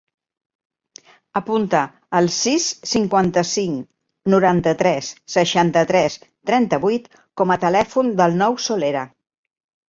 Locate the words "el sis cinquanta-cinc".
2.19-3.83